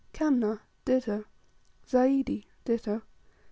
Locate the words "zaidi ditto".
1.87-3.03